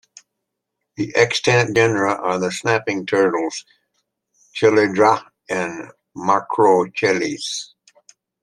The 0.95 1.13
extant 1.15 1.75
genera 1.75 2.13
are 2.15 2.39
the 2.39 2.51
snapping 2.51 3.05
turtles 3.05 3.63
"Chelydra" 4.55 5.23
and 5.47 5.91
"Macrochelys". 6.17 7.75